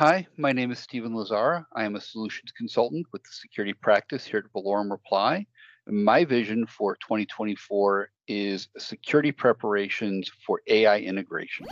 Hi, 0.00 0.26
my 0.38 0.50
name 0.50 0.70
is 0.70 0.78
Stephen 0.78 1.12
Lazzara. 1.12 1.66
I 1.76 1.84
am 1.84 1.94
a 1.94 2.00
solutions 2.00 2.52
consultant 2.56 3.06
with 3.12 3.22
the 3.22 3.32
security 3.32 3.74
practice 3.74 4.24
here 4.24 4.38
at 4.38 4.50
Valorem 4.54 4.90
Reply. 4.90 5.44
My 5.86 6.24
vision 6.24 6.64
for 6.64 6.96
2024 7.02 8.08
is 8.26 8.68
security 8.78 9.30
preparations 9.30 10.32
for 10.46 10.62
AI 10.68 11.00
integration. 11.00 11.66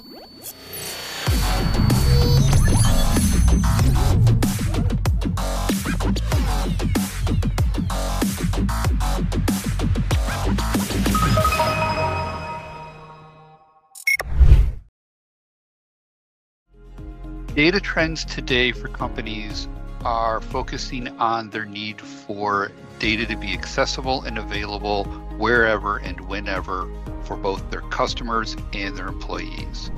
Data 17.59 17.81
trends 17.81 18.25
today 18.25 18.71
for 18.71 18.87
companies 18.87 19.67
are 20.05 20.41
focusing 20.41 21.09
on 21.19 21.51
their 21.51 21.65
need 21.65 22.01
for 22.01 22.71
data 23.01 23.27
to 23.27 23.37
be 23.37 23.53
accessible 23.53 24.23
and 24.23 24.39
available 24.39 25.07
wherever 25.39 25.97
and 25.97 26.21
whenever 26.29 26.89
for 27.25 27.37
both 27.37 27.69
their 27.73 27.81
customers 27.81 28.57
and 28.75 28.97
their 28.97 29.09
employees. 29.09 29.91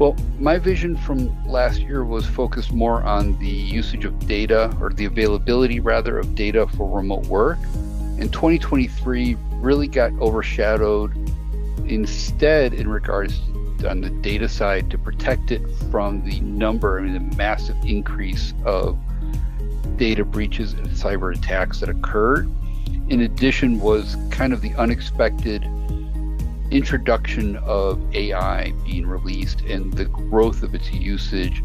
Well, 0.00 0.16
my 0.40 0.58
vision 0.58 0.96
from 0.96 1.30
last 1.46 1.78
year 1.78 2.04
was 2.04 2.26
focused 2.26 2.72
more 2.72 3.04
on 3.04 3.38
the 3.38 3.46
usage 3.46 4.04
of 4.04 4.26
data 4.26 4.76
or 4.80 4.90
the 4.90 5.04
availability 5.04 5.78
rather 5.78 6.18
of 6.18 6.34
data 6.34 6.66
for 6.76 6.90
remote 6.90 7.26
work. 7.28 7.58
And 8.18 8.32
2023 8.32 9.36
really 9.60 9.86
got 9.86 10.10
overshadowed 10.14 11.14
instead 11.86 12.74
in 12.74 12.88
regards 12.88 13.38
on 13.84 14.00
the 14.00 14.10
data 14.10 14.48
side 14.48 14.90
to 14.90 14.98
protect 14.98 15.50
it 15.50 15.62
from 15.90 16.22
the 16.24 16.40
number, 16.40 16.98
I 16.98 17.02
mean, 17.02 17.14
the 17.14 17.36
massive 17.36 17.76
increase 17.84 18.54
of 18.64 18.98
data 19.96 20.24
breaches 20.24 20.72
and 20.72 20.86
cyber 20.88 21.36
attacks 21.36 21.80
that 21.80 21.88
occurred. 21.88 22.50
In 23.08 23.22
addition, 23.22 23.80
was 23.80 24.16
kind 24.30 24.52
of 24.52 24.60
the 24.60 24.72
unexpected 24.74 25.64
introduction 26.70 27.56
of 27.56 28.00
AI 28.14 28.72
being 28.84 29.06
released 29.06 29.60
and 29.62 29.92
the 29.92 30.04
growth 30.04 30.62
of 30.62 30.74
its 30.74 30.92
usage 30.92 31.62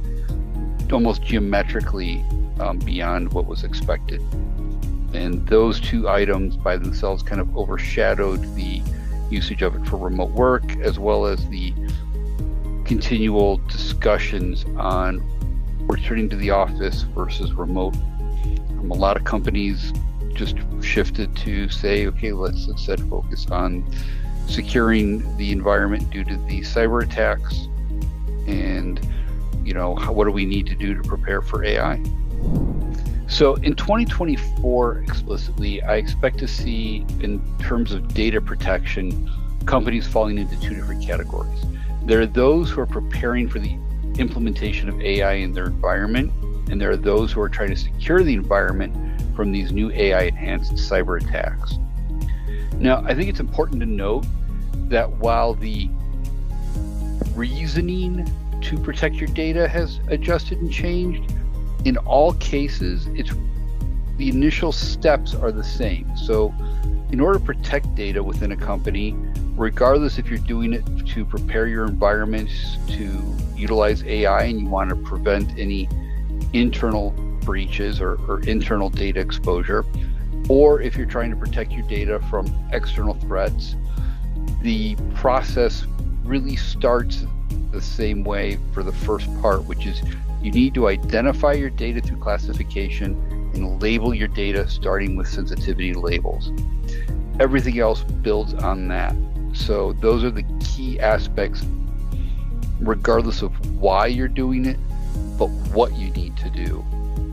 almost 0.92 1.24
geometrically 1.24 2.24
um, 2.60 2.80
beyond 2.80 3.32
what 3.34 3.46
was 3.46 3.64
expected. 3.64 4.22
And 5.14 5.48
those 5.48 5.80
two 5.80 6.10
items 6.10 6.58
by 6.58 6.78
themselves 6.78 7.24
kind 7.24 7.40
of 7.40 7.56
overshadowed 7.56 8.42
the 8.56 8.82
usage 9.30 9.62
of 9.62 9.76
it 9.76 9.88
for 9.88 9.98
remote 9.98 10.32
work 10.32 10.64
as 10.78 11.00
well 11.00 11.26
as 11.26 11.48
the 11.50 11.74
continual 12.86 13.58
discussions 13.68 14.66
on 14.78 15.22
returning 15.88 16.30
to 16.30 16.36
the 16.36 16.52
office 16.52 17.04
versus 17.04 17.54
remote. 17.54 17.96
Um, 17.96 18.92
a 18.92 18.96
lot 18.96 19.18
of 19.18 19.24
companies 19.24 19.94
just 20.34 20.56
shifted 20.82 21.36
to 21.38 21.70
say, 21.70 22.08
okay, 22.08 22.32
let's 22.32 22.68
instead 22.68 23.00
focus 23.10 23.48
on 23.50 23.86
securing 24.48 25.36
the 25.38 25.52
environment 25.52 26.10
due 26.12 26.24
to 26.24 26.36
the 26.48 26.62
cyber 26.62 27.04
attacks 27.04 27.68
and 28.48 29.00
you 29.64 29.74
know 29.74 29.96
what 29.96 30.26
do 30.26 30.32
we 30.32 30.46
need 30.46 30.68
to 30.68 30.76
do 30.76 30.94
to 30.94 31.02
prepare 31.02 31.42
for 31.42 31.64
ai 31.64 31.96
so 33.28 33.56
in 33.56 33.74
2024 33.74 35.00
explicitly 35.00 35.82
i 35.84 35.96
expect 35.96 36.38
to 36.38 36.48
see 36.48 37.06
in 37.22 37.42
terms 37.58 37.92
of 37.92 38.08
data 38.14 38.40
protection 38.40 39.30
companies 39.66 40.06
falling 40.06 40.38
into 40.38 40.60
two 40.62 40.76
different 40.76 41.04
categories 41.04 41.66
there 42.06 42.22
are 42.22 42.26
those 42.28 42.70
who 42.70 42.82
are 42.82 42.86
preparing 42.86 43.50
for 43.50 43.60
the 43.60 43.78
implementation 44.20 44.90
of 44.90 45.02
AI 45.02 45.34
in 45.34 45.54
their 45.54 45.66
environment, 45.66 46.32
and 46.70 46.80
there 46.80 46.92
are 46.92 46.98
those 46.98 47.32
who 47.32 47.42
are 47.42 47.50
trying 47.50 47.70
to 47.70 47.76
secure 47.76 48.24
the 48.24 48.34
environment 48.34 48.96
from 49.36 49.52
these 49.52 49.72
new 49.72 49.92
AI 49.92 50.24
enhanced 50.24 50.74
cyber 50.74 51.22
attacks. 51.22 51.80
Now, 52.78 53.04
I 53.06 53.16
think 53.16 53.30
it's 53.30 53.40
important 53.40 53.80
to 53.80 53.86
note 53.86 54.26
that 54.90 55.10
while 55.18 55.56
the 55.56 55.90
reasoning 57.34 58.32
to 58.62 58.78
protect 58.78 59.16
your 59.16 59.30
data 59.30 59.68
has 59.68 60.00
adjusted 60.08 60.60
and 60.60 60.72
changed, 60.72 61.34
in 61.86 61.98
all 61.98 62.34
cases, 62.34 63.08
it's 63.16 63.32
the 64.18 64.30
initial 64.30 64.72
steps 64.72 65.34
are 65.34 65.52
the 65.52 65.64
same. 65.64 66.16
So, 66.18 66.54
in 67.12 67.20
order 67.20 67.40
to 67.40 67.46
protect 67.46 67.94
data 67.96 68.24
within 68.24 68.52
a 68.52 68.58
company, 68.58 69.16
regardless 69.56 70.18
if 70.18 70.28
you're 70.28 70.40
doing 70.40 70.74
it 70.74 70.84
to 71.08 71.26
prepare 71.26 71.68
your 71.68 71.86
environment 71.86 72.50
to 72.90 73.36
utilize 73.56 74.04
AI 74.04 74.44
and 74.44 74.60
you 74.60 74.68
want 74.68 74.90
to 74.90 74.96
prevent 74.96 75.58
any 75.58 75.88
internal 76.54 77.12
breaches 77.42 78.02
or, 78.02 78.16
or, 78.28 78.42
internal 78.42 78.90
data 78.90 79.20
exposure, 79.20 79.86
or 80.50 80.82
if 80.82 80.98
you're 80.98 81.06
trying 81.06 81.30
to 81.30 81.38
protect 81.38 81.72
your 81.72 81.88
data 81.88 82.20
from 82.30 82.48
external 82.74 83.14
threats, 83.14 83.76
the 84.62 84.96
process 85.14 85.86
really 86.24 86.56
starts 86.56 87.26
the 87.72 87.82
same 87.82 88.24
way 88.24 88.58
for 88.74 88.84
the 88.84 88.92
first 88.92 89.28
part, 89.42 89.64
which 89.66 89.86
is 89.86 90.02
you 90.42 90.52
need 90.52 90.74
to 90.74 90.88
identify 90.88 91.54
your 91.54 91.70
data 91.70 92.02
through 92.02 92.18
classification 92.18 93.16
and 93.56 93.82
label 93.82 94.14
your 94.14 94.28
data 94.28 94.68
starting 94.70 95.16
with 95.16 95.28
sensitivity 95.28 95.94
labels. 95.94 96.52
Everything 97.40 97.80
else 97.80 98.04
builds 98.04 98.54
on 98.54 98.88
that. 98.90 99.16
So 99.54 99.94
those 99.94 100.24
are 100.24 100.32
the 100.32 100.44
key 100.60 101.00
aspects, 101.00 101.66
regardless 102.80 103.42
of 103.42 103.52
why 103.80 104.08
you're 104.08 104.28
doing 104.28 104.66
it, 104.66 104.78
but 105.38 105.48
what 105.74 105.94
you 105.96 106.12
need 106.12 106.38
to 106.38 106.50
do 106.50 106.86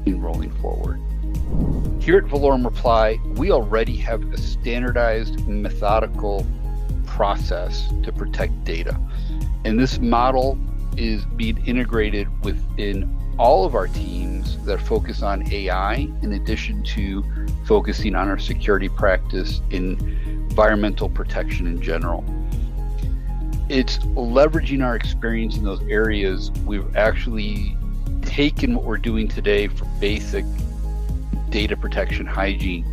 in 0.06 0.20
rolling 0.20 0.52
forward. 0.60 1.00
Here 2.00 2.18
at 2.18 2.24
Valorem 2.24 2.64
Reply, 2.64 3.18
we 3.36 3.50
already 3.50 3.96
have 3.98 4.24
a 4.32 4.38
standardized, 4.38 5.46
methodical 5.46 6.46
process 7.06 7.88
to 8.02 8.12
protect 8.12 8.64
data. 8.64 8.98
And 9.64 9.78
this 9.78 9.98
model 9.98 10.58
is 10.96 11.24
being 11.24 11.64
integrated 11.66 12.28
within 12.44 13.02
all 13.38 13.65
of 13.65 13.75
our 13.75 13.88
teams 13.88 14.62
that 14.65 14.81
focus 14.81 15.22
on 15.22 15.50
AI, 15.53 16.09
in 16.22 16.32
addition 16.34 16.82
to 16.82 17.25
focusing 17.65 18.15
on 18.15 18.28
our 18.28 18.38
security 18.38 18.88
practice 18.88 19.60
in 19.70 19.98
environmental 20.50 21.09
protection 21.09 21.66
in 21.66 21.81
general. 21.81 22.25
It's 23.69 23.98
leveraging 23.98 24.84
our 24.84 24.97
experience 24.97 25.56
in 25.56 25.65
those 25.65 25.82
areas. 25.88 26.50
We've 26.66 26.94
actually 26.97 27.76
taken 28.22 28.75
what 28.75 28.84
we're 28.84 28.98
doing 28.98 29.28
today 29.28 29.69
for 29.69 29.87
basic 30.00 30.44
data 31.49 31.76
protection 31.76 32.26
hygiene, 32.26 32.84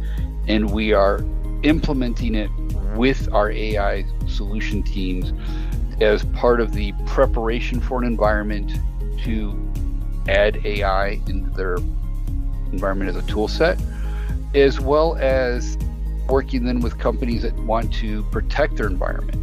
and 0.48 0.70
we 0.72 0.94
are 0.94 1.24
implementing 1.64 2.36
it 2.36 2.50
with 2.96 3.32
our 3.34 3.52
AI 3.52 4.06
solution 4.28 4.82
teams 4.84 5.34
as 6.02 6.24
part 6.26 6.62
of 6.62 6.74
the 6.74 6.94
preparation 7.06 7.82
for 7.82 8.00
an 8.00 8.06
environment 8.06 8.72
to 9.24 9.69
add 10.30 10.66
AI 10.66 11.20
into 11.28 11.50
their 11.52 11.78
environment 12.72 13.10
as 13.10 13.16
a 13.16 13.26
tool 13.28 13.48
set, 13.48 13.80
as 14.54 14.80
well 14.80 15.16
as 15.18 15.78
working 16.28 16.64
then 16.64 16.80
with 16.80 16.98
companies 17.00 17.42
that 17.42 17.56
want 17.56 17.92
to 17.96 18.24
protect 18.26 18.78
their 18.78 18.88
environment 18.88 19.36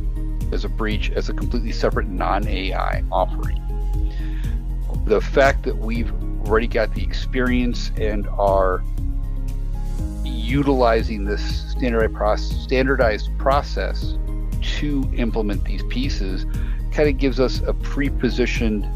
as 0.52 0.64
a 0.64 0.69
breach 0.69 1.10
as 1.10 1.28
a 1.28 1.32
completely 1.32 1.72
separate 1.72 2.06
non-AI 2.06 3.02
offering. 3.10 3.60
The 5.06 5.20
fact 5.20 5.64
that 5.64 5.76
we've 5.76 6.12
already 6.47 6.69
got 6.69 6.94
the 6.94 7.03
experience 7.03 7.91
and 7.97 8.28
are 8.28 8.84
utilizing 10.24 11.24
this 11.24 11.70
standardized 11.70 12.14
process, 12.14 12.56
standardized 12.62 13.36
process 13.38 14.16
to 14.78 15.08
implement 15.14 15.64
these 15.64 15.82
pieces 15.84 16.47
kind 16.92 17.08
of 17.08 17.18
gives 17.18 17.41
us 17.41 17.60
a 17.66 17.74
pre-positioned 17.74 18.88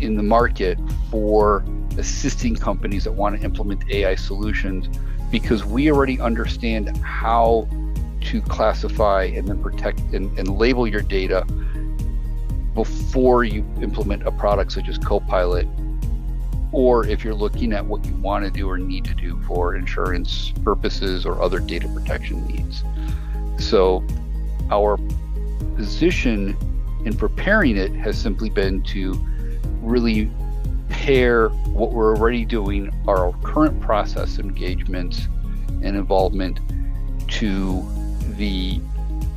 in 0.00 0.16
the 0.16 0.22
market 0.22 0.78
for 1.10 1.64
assisting 1.98 2.54
companies 2.54 3.04
that 3.04 3.12
want 3.12 3.36
to 3.36 3.44
implement 3.44 3.88
AI 3.90 4.14
solutions 4.14 4.88
because 5.30 5.64
we 5.64 5.90
already 5.90 6.20
understand 6.20 6.96
how 6.98 7.68
to 8.20 8.40
classify 8.42 9.24
and 9.24 9.48
then 9.48 9.62
protect 9.62 10.00
and, 10.12 10.36
and 10.38 10.48
label 10.58 10.86
your 10.86 11.02
data 11.02 11.44
before 12.74 13.44
you 13.44 13.64
implement 13.80 14.26
a 14.26 14.30
product 14.30 14.72
such 14.72 14.88
as 14.88 14.98
Copilot, 14.98 15.66
or 16.70 17.06
if 17.06 17.24
you're 17.24 17.34
looking 17.34 17.72
at 17.72 17.84
what 17.84 18.04
you 18.04 18.14
want 18.16 18.44
to 18.44 18.50
do 18.50 18.68
or 18.68 18.78
need 18.78 19.04
to 19.04 19.14
do 19.14 19.40
for 19.42 19.74
insurance 19.74 20.52
purposes 20.62 21.26
or 21.26 21.42
other 21.42 21.58
data 21.58 21.88
protection 21.88 22.46
needs. 22.46 22.84
So, 23.58 24.04
our 24.70 24.98
position 25.76 26.56
in 27.04 27.16
preparing 27.16 27.76
it 27.76 27.92
has 27.92 28.16
simply 28.18 28.50
been 28.50 28.82
to 28.82 29.18
really 29.88 30.30
pair 30.88 31.48
what 31.48 31.92
we're 31.92 32.16
already 32.16 32.44
doing, 32.44 32.92
our 33.06 33.32
current 33.42 33.80
process 33.80 34.38
engagements 34.38 35.26
and 35.82 35.96
involvement, 35.96 36.60
to 37.28 37.86
the 38.36 38.80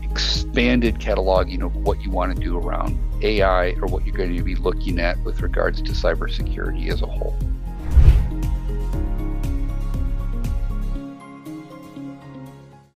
expanded 0.03 0.95
cataloging 0.95 1.63
of 1.63 1.75
what 1.77 2.01
you 2.01 2.09
want 2.09 2.35
to 2.35 2.41
do 2.41 2.57
around 2.57 2.97
AI 3.23 3.71
or 3.81 3.87
what 3.87 4.05
you're 4.05 4.15
going 4.15 4.35
to 4.35 4.43
be 4.43 4.55
looking 4.55 4.99
at 4.99 5.17
with 5.23 5.41
regards 5.41 5.81
to 5.81 5.91
cybersecurity 5.91 6.91
as 6.91 7.01
a 7.01 7.05
whole. 7.05 7.37